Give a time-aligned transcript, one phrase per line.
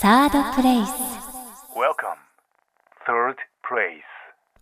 [0.00, 0.88] サードプレイス
[1.76, 2.16] Welcome.
[3.06, 4.00] Third place.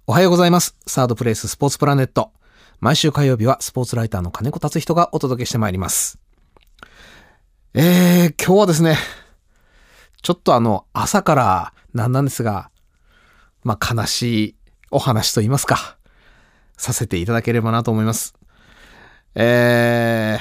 [0.08, 0.76] おはようございます。
[0.84, 2.32] サードプレイススポーツプラネット。
[2.80, 6.18] 毎週火曜日はスポーツライターの金子達人がお届けしてまいります。
[7.72, 8.96] えー、今日はですね、
[10.22, 12.72] ちょっとあの、朝からなんなんですが、
[13.62, 14.56] まあ、悲しい
[14.90, 15.98] お話と言いますか、
[16.76, 18.34] させていただければなと思います。
[19.36, 20.38] え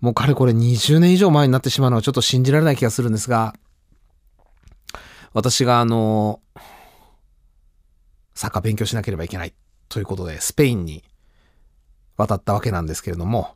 [0.00, 3.54] もうかれこれ20年以上前になってしまうのはちょっと信じられない気がするんですが、
[5.36, 6.40] 私があの、
[8.34, 9.52] サッカー勉強しなければいけない
[9.90, 11.04] ということで、スペインに
[12.16, 13.54] 渡ったわけなんですけれども、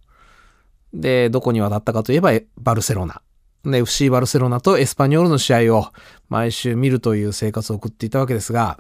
[0.92, 3.23] で、どこに渡ったかといえば、バルセロナ。
[3.64, 5.87] で、FC バルセロナとエスパニョールの試合を
[6.28, 8.78] 毎週見るという生活を送っていたわけですが、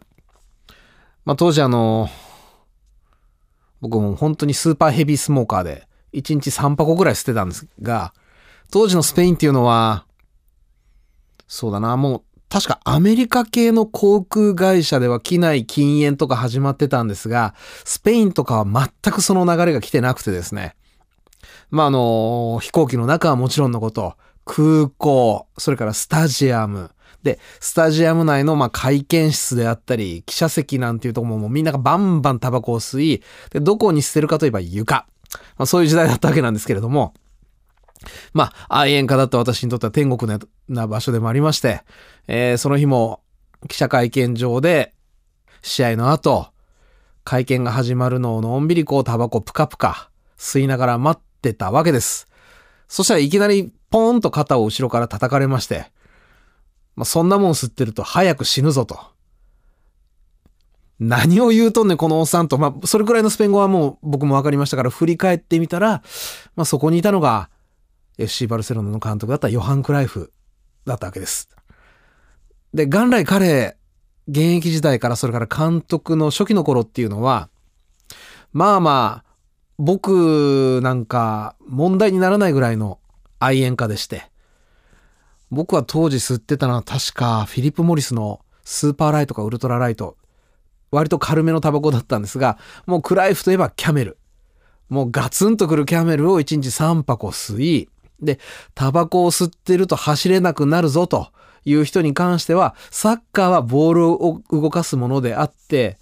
[1.24, 2.10] まあ当時あの、
[3.80, 8.12] 僕も本当にスーパーヘビースモーカーで、1日3箱ぐらい捨てたんですが、
[8.70, 10.04] 当時のスペインっていうのは、
[11.48, 20.74] そうだな、もう確かアメリカ系の航空会社では機内禁煙とか始まってたんですが、スペインとかは全くその流れが来てなくてですね。
[21.70, 26.90] まあ、あの、飛行機の中はもちろんのこと、空港、それからスタジアム、
[27.22, 35.06] で、スタジアム内のま会見室であったり、記者席なんていうとこももうみんながバンバンタバコを吸い、で、どこに捨てるかといえば床。
[35.56, 37.14] まあ、そういう時代だったわけなんですけれども、
[38.32, 41.82] まあ、愛煙家だった私にとっては天国のな場所でもありまして、
[42.26, 43.22] えーその日も
[43.68, 44.94] 記者会見場で
[45.62, 46.48] 試合の後、
[47.24, 52.28] 会見が始まるのをのんびりこうタバコプカプカ吸いながら待ってたわけです。
[52.88, 55.92] そしたらいきなりポーンと肩を後ろから叩かれまして、
[56.96, 58.98] まあ、そんなもん吸ってると早く死ぬぞと。
[60.98, 62.58] 何を言うとんねんこのおっさんと。
[62.58, 66.02] まあ、それくらいのスペイン語はもう僕も分かりましたから振り返ってみたら、
[66.56, 67.48] まあ、そこにいたのが
[68.22, 70.32] FC バルセロナの監督だったヨハン・クライフ
[70.84, 71.48] だったわけです。
[72.74, 73.76] で、元来彼、
[74.28, 77.48] 現役時代からそれから監督の初期の頃っていうのは、
[78.52, 79.30] まあまあ、
[79.78, 82.98] 僕なんか問題にならないぐらいの
[83.38, 84.30] 愛煙家でして、
[85.50, 90.16] 僕は当時吸ってたのは確かフィリップ・モリスのスーパーライトかウルトラライト、
[90.90, 94.18] 割と軽めのタバコだったんですが、もうクライフといえばキャメル。
[94.88, 97.88] もうガツンとくるキャメルを1日3箱吸い、
[98.22, 98.38] で、
[98.74, 101.32] タバコを吸ってると走れなくなるぞと
[101.64, 105.98] いう人に関しては、サッカーはボールを動かすものであって、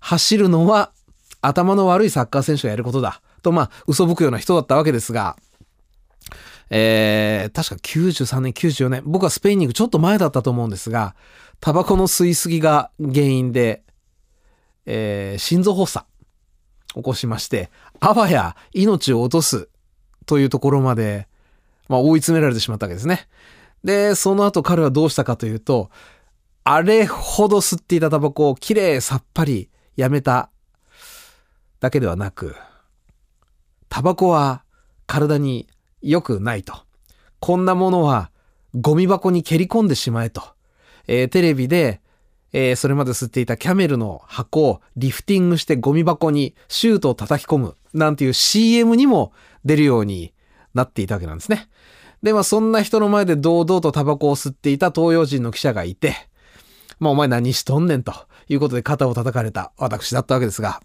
[0.00, 0.92] 走るのは
[1.40, 3.20] 頭の悪いサッカー選手がやることだ。
[3.42, 5.36] と、まあ、嘘吹くような人だったわけですが、
[6.70, 11.14] えー、確か93年、94年、僕はスペインに行くちょっと前だったと思うんですが、
[11.60, 13.82] タバコの吸いすぎが原因で、
[14.84, 16.06] えー心臓発作
[16.94, 19.68] 起こしまして、あわや命を落とす
[20.24, 21.28] というところまで、
[21.88, 23.28] まあ、追い詰められてしまったわけですね。
[23.84, 25.90] で、その後彼はどうしたかというと、
[26.64, 30.50] あれほど吸っていたタバコをきれいさっぱりやめた
[31.78, 32.56] だけではなく、
[33.88, 34.64] タバコは
[35.06, 35.68] 体に
[36.02, 36.74] 良くないと。
[37.38, 38.30] こんなものは
[38.74, 40.42] ゴミ箱に蹴り込んでしまえと。
[41.06, 42.00] えーテレビで、
[42.52, 49.32] えーそれまで吸っていたキャメルの箱をリフティングしてゴミ箱にシュートを叩き込むなんていう CM にも
[49.64, 50.32] 出るように
[50.76, 51.68] なっていたわけなんですね。
[52.22, 56.14] で、まあそんな人の前で堂々とタバコを吸っていた東洋人の記者がいて、
[57.00, 58.12] まあお前何しとんねんと
[58.48, 60.80] いうことで肩を叩かれた私だったわけですが、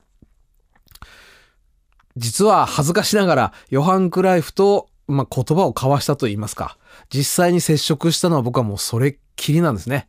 [2.17, 6.77] 実は恥ずかしながらヨハン・クライフと、まあ、言葉を交わしたと言いますか、
[7.09, 10.07] 実際に接触したのは僕はもうそれっきりなんですね。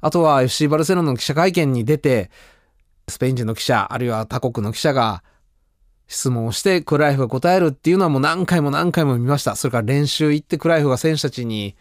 [0.00, 2.30] あとは FC バルセロナの記者会見に出て、
[3.08, 5.22] スペイン人の記者、あるいは他国の記者が
[6.06, 9.56] 質問をしてクライフが答えるっていうのはもう何回も何回も見ました。
[9.56, 11.76] それから練習行ってクライフが選手たちに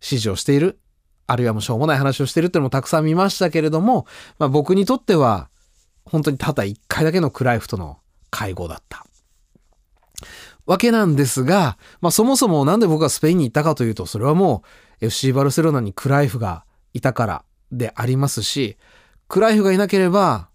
[0.00, 0.78] 指示をしている。
[1.26, 4.06] あるいはもうしょうもない話をしているっていうのもたくさん見ましたけれども、
[4.38, 5.48] まあ僕にとっては
[6.04, 7.98] 本当にただ一回だけのクライフとの
[8.30, 9.06] 会合だった。
[10.66, 14.62] わけなんですが、まあそもそもなんで僕がスペインに行ったかというと、それはも
[15.00, 18.76] う FC バルセロナにクライフがいたからでありますし、
[19.28, 20.48] クライフがいなければ、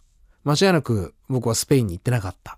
[0.48, 2.58] 間違いなく僕はスペインに行ってなかった。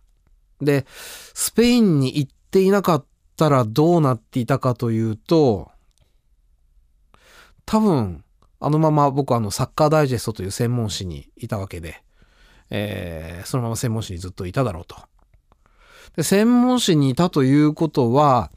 [0.61, 0.85] で、
[1.33, 3.05] スペインに行っていなかっ
[3.35, 5.71] たらどうなっていたかというと、
[7.65, 8.23] 多分、
[8.59, 12.03] あのまま僕はあのサッカーダイジェストという専門誌にいたわけで、
[12.69, 14.95] えーそのまま専門誌にずっといただろうと。
[16.15, 18.51] で、専門誌にいたということは、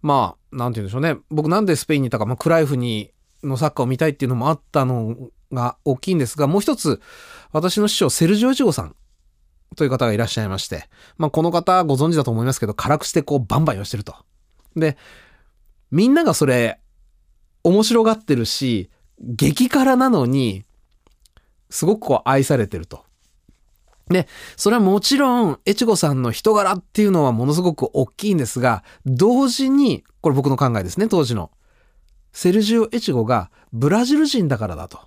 [0.00, 1.16] まあ、なんて言うんでしょうね。
[1.30, 3.10] 僕なんでスペインにいたか、まあ、クライフに、
[3.42, 5.16] のサッカーを見たいっていうのもあったの
[5.54, 7.00] が大きいんですが、もう一つ、
[7.52, 8.96] 私の師匠、セルジオ・ジゴさん
[9.76, 14.16] という方がいらっしゃいまして、まあ、この方ご存知だと思いますけど、辛口でこうバンバン言わしてると。
[14.76, 14.96] で、
[15.90, 16.80] みんながそれ
[17.62, 18.90] 面白がってるし、
[19.20, 20.64] 激辛なのに、
[21.70, 23.04] すごくこう愛されてると。
[24.08, 31.50] で、それはもちろん、越後さんの人柄っていうのはものすごく大きいんですが、同時に、これ僕の考えですね、当時の。
[32.32, 34.98] セルジオ・エチゴがブラジル人だからだと。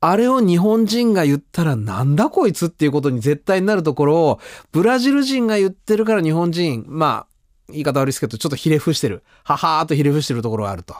[0.00, 4.40] あれを日本人が言ったらなんだこいつっていうことに絶対になるところを、
[4.70, 7.34] ブラジル人が言ってるから日本人、まあ、
[7.68, 9.24] 言い方悪いですけど、ちょっとひれ伏してる。
[9.44, 10.94] ははーっとひれ伏してるところがあると。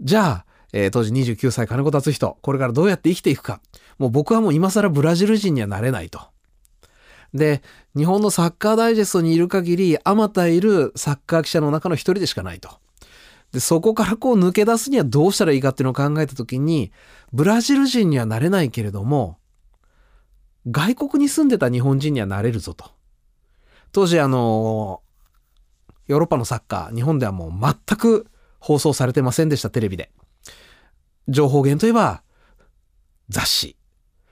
[0.00, 3.60] じゃあ、えー、当時29歳金子達人、これからどうやって生きていくか。
[3.98, 6.20] もう僕はもう今更ブラジル人にはなれないと。
[7.32, 7.62] で、
[7.96, 12.79] 日本のサッカーダイジェストにいる限り、あまたいるサッカー記者の中の一人でしかないと。
[13.52, 16.92] で、そこからこう抜け出すにはどうしたらいいかっていうのを考えたときに、
[17.32, 19.38] ブラジル人にはなれないけれども、
[20.70, 22.90] 外国に住んでた日本人にはなれるぞと。
[23.92, 25.02] 当時あの、
[26.06, 28.26] ヨーロッパのサッカー、日本ではもう全く
[28.58, 30.10] 放送されてませんでした、テレビで。
[31.28, 32.22] 情報源といえば、
[33.28, 33.76] 雑誌。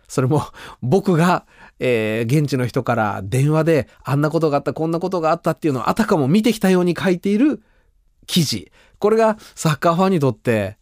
[0.09, 0.43] それも
[0.81, 1.47] 僕が、
[1.79, 7.63] えー、現地の人から電話であんなことがあった、こんなことがあったっていうのをあたかも見てきたように書いている
[8.29, 8.71] 記事。
[9.01, 10.77] これがサッカーファンにとって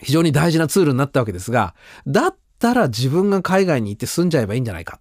[0.00, 1.74] 非常に大事なツールになったわけですが、
[2.06, 5.00] だったら自分が海外に行って住んじゃえばいいんじゃないか。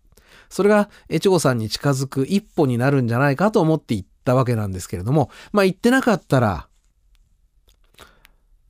[0.50, 6.68] それが越後さんに近づく一歩になるんじゃないかと思って行ったわけなんですけれども、まあ行ってなかったら、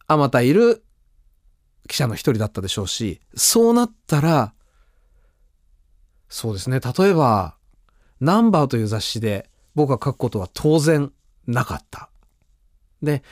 [0.07, 0.83] あまたいる
[1.87, 4.53] 記者の一人だったでしょうし、そうなったら、
[6.29, 7.55] そうですね、例えば、
[8.19, 11.11] ナンバーという雑誌で僕が書くことは当然
[11.45, 12.09] なかった。
[13.01, 13.23] で、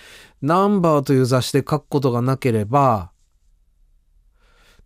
[0.41, 3.11] ナンバーという雑誌で書くことがなければ、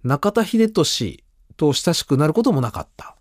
[0.03, 1.23] 中田秀俊
[1.57, 3.15] と親しくなることもなかった。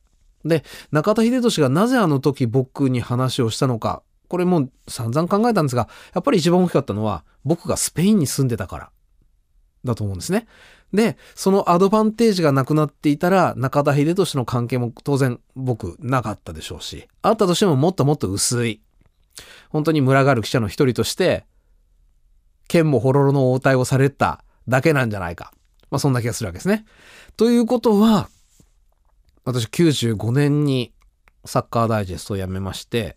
[0.44, 8.90] で、中田秀俊がなぜあの時僕に話をしたのか、これもう散々考えたんですが、やっぱり一番大きかったのは、僕がスペインに住んでたから、
[9.84, 10.46] だと思うんですね。
[10.93, 18.81] で、そのアドバンテージがなくなっていたら、中田秀俊の関係も当然僕なかったでしょうし、あったとしてももっともっと薄い。
[19.70, 21.44] 本当に群がる記者の一人として、
[22.69, 25.52] 剣もほろろの応対をされただけなんじゃないか。
[25.90, 26.85] まあそんな気がするわけですね。
[27.37, 28.29] ということは、
[29.44, 30.93] 私95年に
[31.44, 33.17] サッカーダイジェストを辞めまして、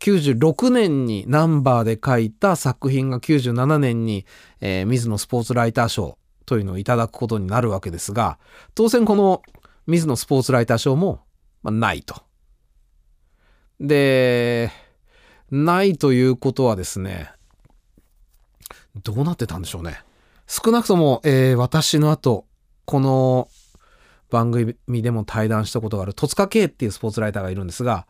[0.00, 4.26] 96年にナンバーで書いた作品が97年に、
[4.60, 8.38] えー、水野スポーツライター賞というのをいただくことになるわけですが、
[8.74, 9.42] 当然この
[9.86, 11.20] 水野スポーツライター賞も、
[11.62, 12.25] まあ、ないと。
[13.80, 14.70] で、
[15.50, 17.30] ないということはですね、
[19.02, 20.00] どうなってたんでしょうね。
[20.46, 22.46] 少なくとも、えー、私の後、
[22.84, 23.48] この
[24.30, 28.06] 番組でも対談したことがある戸塚圭っていうスポーツライターがいるんですが、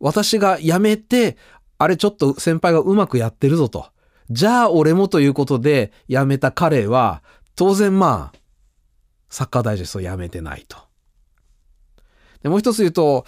[0.00, 1.36] 私が辞めて、
[1.78, 3.86] あれちょっと先輩がうまくやってるぞと。
[4.30, 7.22] じゃあ俺もということで辞めた彼は、
[7.54, 8.38] 当然まあ、
[9.28, 10.76] サッカーダイジェストを辞めてないと。
[12.42, 13.26] で、もう一つ言うと、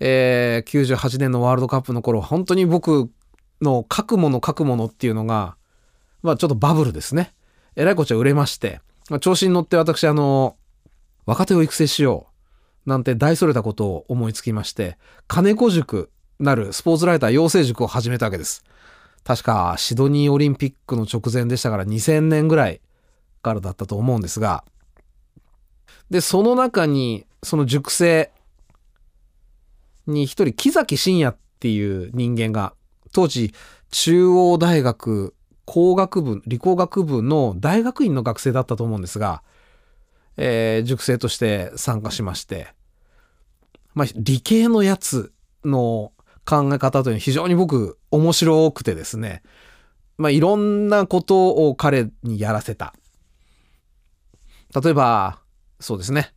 [0.00, 3.10] えー、98年のワールドカップの頃、本当に僕
[3.60, 5.56] の書くもの書くものっていうのが、
[6.22, 7.32] まあちょっとバブルですね。
[7.76, 10.56] えらいこっちゃ売れまして、まあ、調子に乗って私あの、
[11.26, 12.26] 若手を育成しよ
[12.86, 12.88] う。
[12.88, 16.10] なんて大それたことを思いつきまして、金子塾
[16.40, 18.64] なるスポーツライター養成塾を始めたわけです。
[19.24, 22.80] 確かシドニーオリンピックの直前でしたから2000年ぐらい
[23.42, 24.64] からだったと思うんですが、
[26.10, 28.30] で、その中に、その塾生
[30.10, 32.74] に一人木崎真也っていう人間が、
[33.12, 33.54] 当時
[33.90, 35.34] 中央大学
[35.64, 39.42] 工学部、理工学部の大学院の学生だったと思うんですが、
[40.38, 42.72] えー、塾生として参加しまして、
[43.94, 45.32] まあ、理系のやつ
[45.64, 46.12] の
[46.46, 49.42] 考え方というのは非常に僕面白くてですね、
[50.16, 52.94] まあ、いろんなことを彼にやらせた。
[54.82, 55.40] 例えば、
[55.80, 56.32] そうですね。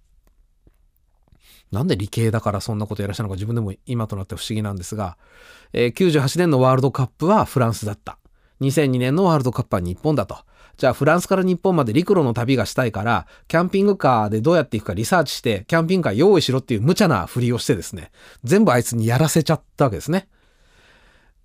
[1.72, 5.18] なんで理系だからそんなことやらしたのか自分でも今となって不思議なんですが、
[5.74, 8.18] えー、98年のワールドカップはフランスだった。
[8.62, 10.38] 2002年のワールドカップは日本だと。
[10.78, 18.12] じゃあフランスから日本まで陸路の旅がしたいから、キャンピングカーでどうやって行くかリサーチして、キャンピングカー用意しろっていう無茶なふりをしてですね、
[18.44, 20.28] 全部あいつにやらせちゃったわけですね。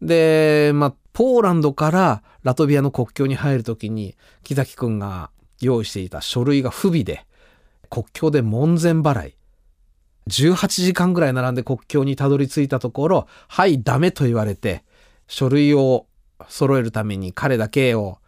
[0.00, 5.30] で、まあ、ポーランドからラトビアの国境に入るときに、木崎くんが
[5.60, 7.26] 用意していた書類が不備で、
[7.90, 9.35] 国境で門前払い。
[10.28, 14.84] 18時間ぐらい並んで国境にたどり着いたところ、はい、ダメと言われて、
[15.28, 16.06] 書類を
[16.48, 18.18] 揃えるために彼だけを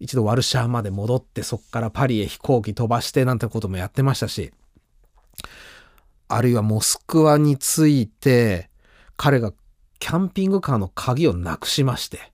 [0.00, 4.52] 一度ワルシャーまで戻ってそこからパリへ飛行機飛ばしてなんてこともやってましたし、
[6.28, 8.70] あるいはモスクワに着いて
[9.16, 9.52] 彼が
[9.98, 12.32] キャンピングカーの鍵をなくしまして、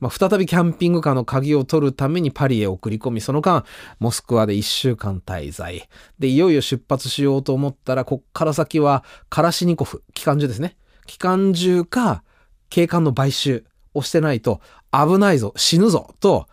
[0.00, 3.64] まあ、再びキャンピングカーの鍵を取るためにパリへ送り込み、その間、
[3.98, 5.88] モスクワで1週間滞在。
[6.18, 10.76] で、いよいよ出発しようと思ったら、こっから先はカラシニコフ、機関銃ですね。
[11.06, 12.22] 機関銃か
[12.70, 13.64] 警官の買収
[13.94, 14.60] をしてないと
[14.92, 16.46] 危ないぞ、死ぬぞ、と、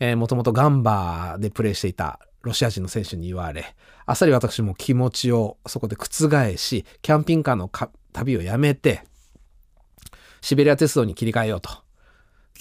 [0.00, 7.70] えー、もともとガンバーでプレーしていたロシア人の選手に言われ、あっさり私も気持ちをそこで覆し、キャンピングカーの
[8.12, 9.04] 旅をやめて、
[10.40, 11.81] シベリア鉄道に切り替えようと。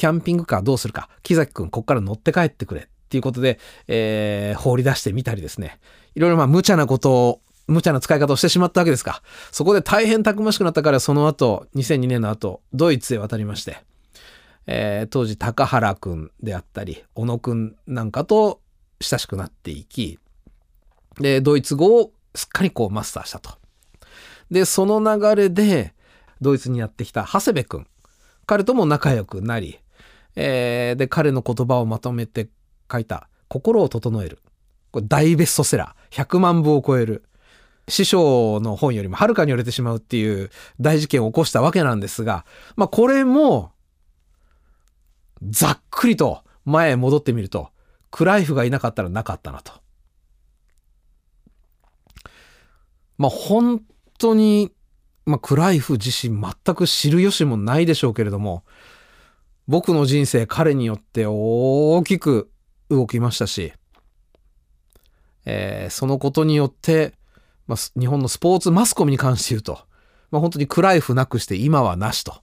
[0.02, 5.80] キャンピングカーどうするか、木崎くんこっから乗って帰ってくれっていうことで、えー、放り出してみたりですね。
[6.16, 9.22] いろいろまあ無茶なことを、無茶な使い方をしてしまったわけですか。
[9.52, 13.78] そこで大変たくましくなったからその後、2002年の後、ドイツへ渡りまして、
[14.66, 18.60] えー、当時高原くんであったり、小野くんなんかと
[19.02, 20.18] 親しくなっていき、
[21.20, 23.52] で、ドイツ語をすっかりこうマスターしたと。
[24.50, 25.94] で、その流れで、
[26.42, 27.88] ドイツにやってきた長谷部くん。
[28.48, 29.81] 彼とも仲良くなり、
[30.36, 32.50] えー、で、彼の言葉をまとめて
[32.92, 34.40] 書いた、心を整える。
[34.92, 36.26] これ大ベストセラー。
[36.26, 37.24] 100万部を超える。
[37.88, 42.46] 師匠の本よりもはるかに売れてしまうっていう大事件を起こしたわけなんですが、
[42.76, 43.72] まあこれも、
[45.44, 47.70] ざっくりと前へ戻ってみると、
[48.12, 49.74] クライフがいなかったらなかったなと。
[53.18, 53.82] まあ本
[54.18, 54.72] 当に、
[55.26, 58.64] まあクライフ自身全く知る由もないでしょうけれども、
[59.72, 62.52] 僕の人生彼によって大きく
[62.90, 63.72] 動きましたし、
[65.46, 67.14] えー、そのことによって、
[67.68, 69.80] まあ、日本のスポーツマスコミに関して言うと、
[70.30, 72.42] まあ、本当にクライフなくして今はなしと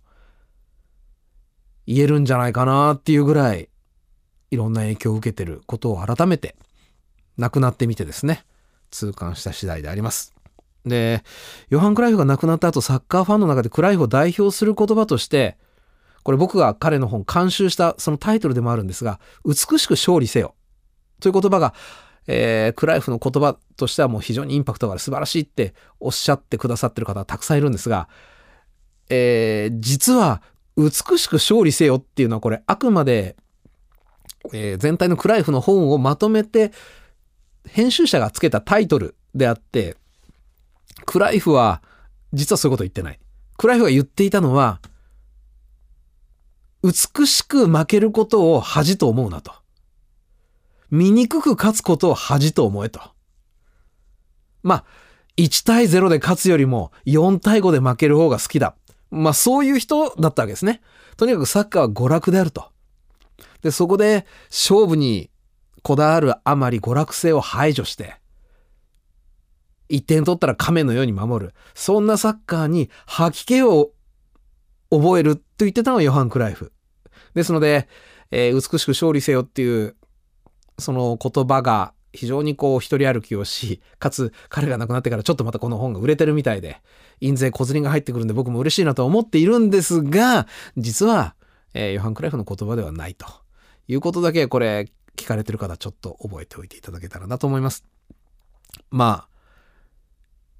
[1.87, 3.69] 言えるんじゃないかなっていうぐらい
[4.51, 6.57] いろんな影響を受けてることを改めて
[7.37, 8.47] 亡くなってみてですね
[8.91, 10.33] 痛感した次第であります。
[10.87, 11.23] で
[11.69, 15.59] ヨハン・クライフが亡くなった後サッカーファンの中でクライフを代表する言葉として
[16.29, 20.55] これ僕が彼の本監修したそのタイトルでもあるんですが美しく勝利せよ
[21.21, 21.73] という言葉が、
[22.27, 28.11] えー、クライフの言葉としてはもう非常にインパクトがある素晴らしいっておっしゃってくださってる方はたくさんいるんですが、
[29.09, 30.43] えー、実は
[30.77, 33.35] 美しく勝利せよっていうのはこれあくまで
[34.53, 36.73] えー、全体のクライフの本をまとめて
[37.67, 39.97] 編集者がつけたタイトルであって
[41.05, 41.83] クライフは
[42.33, 43.19] 実はそういうこと言ってない。
[43.57, 44.81] クライフが言っていたのは
[46.89, 49.53] 美しく負けることを恥と思うなと。
[50.91, 53.01] 醜く勝つことを恥と思えと。
[54.63, 54.85] まあ、
[55.37, 58.75] 1対0で勝つよりも4対5で負ける方が好きだ。
[59.11, 60.81] まあそういう人だったわけですね。
[61.17, 62.71] とにかくサッカーは娯楽であると。
[63.63, 65.31] で、そこで勝負に
[65.83, 68.17] こだわるあまり娯楽性を排除して、
[69.91, 71.55] 1点取ったら亀のように守る。
[71.75, 73.93] そんなサッカーに吐き気を
[74.91, 76.73] 覚えると言ってたのはヨハン・クライフ。
[77.35, 77.89] ですので、
[78.31, 79.97] えー、美しく勝利せよっていう、
[80.79, 86.81] その言葉が非常にこう一人歩きをし、かつ彼が亡くなってからちょっとまたこの本が売れてるみたいで、
[87.21, 91.35] 印税小銭が入ってくるんで僕も嬉しいなと思っているんですが、実は、
[91.75, 93.27] えー、ヨハン・クライフの言葉ではないと。
[93.91, 97.85] いうことだけこれ聞かれてる方ちょっと覚えておいていただけたらなと思います。
[98.91, 99.29] まあ、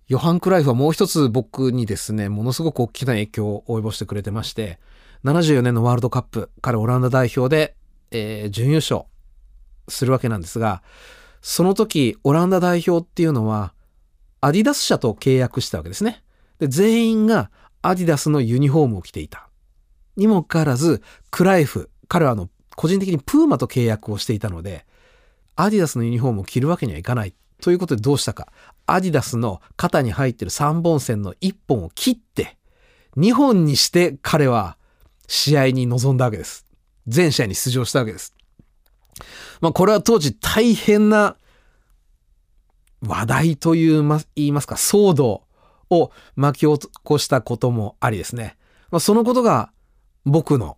[0.09, 4.81] ヨハン・クライフはもう一つ僕にですね、ものすごく大きな影響を及ぼしてくれてまして、
[5.25, 7.75] 74年のワールドカップ、彼オランダ代表で、
[8.11, 9.03] えー、準優勝
[9.89, 10.83] するわけなんですが、
[11.41, 13.73] その時、オランダ代表っていうのは、
[14.41, 16.23] アディダス社と契約したわけですね。
[16.59, 17.51] で、全員が
[17.83, 19.49] アディダスのユニフォームを着ていた。
[20.17, 24.87] にもかかわらず、クライフ、彼はあの、個人的にプーマと契約をしていたので、
[25.57, 27.35] アディダスのユニフォームを着るわけにはいかない。
[27.61, 28.53] ということでどうしたか。
[28.87, 32.57] アディダスの肩に入ってる3本線の1本を切って、
[33.17, 34.78] 2本にして彼は
[35.29, 36.67] 試合に臨んだわけです。
[37.07, 38.35] 全試合に出場したわけです。
[39.61, 41.37] まあこれは当時大変な
[43.01, 45.45] 話題というま、言いますか、騒動
[45.91, 48.57] を巻き起こしたこともありですね。
[48.91, 49.71] まあ、そのことが
[50.25, 50.77] 僕の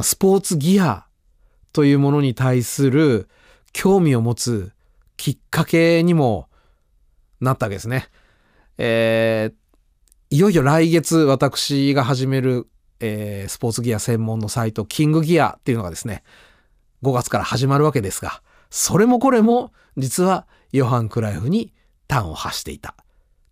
[0.00, 1.06] スポーツギア
[1.72, 3.28] というものに対する
[3.72, 4.72] 興味を持つ
[5.16, 6.48] きっかけにも
[7.40, 8.08] なったわけですね。
[8.78, 12.68] えー、いよいよ来月私が始める、
[13.00, 16.22] えー、スポーツギア専門のサイト、キングギアっていうのがですね、
[17.02, 21.72] 5月から始まるわけですが、それもこれも実はヨハン・クライフに
[22.08, 22.94] 端を発していた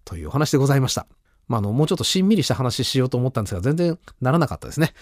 [0.05, 1.07] というお話でございました。
[1.49, 4.95] まあ、あの、もうちょっとしんみりした話しようと思ったんですが、全然ならなかったですね。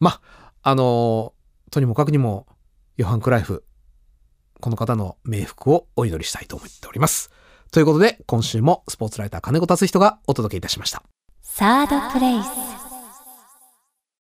[0.00, 1.34] まあ、あの、
[1.70, 2.46] とにもかくにも、
[2.96, 3.64] ヨハン・クライフ、
[4.60, 7.30] この方の冥福をお祈りしたいと思っております。
[7.70, 11.02] ということで、今週もスポーツライター金子達人がお届けいたしました。
[11.42, 12.83] サードプレイス。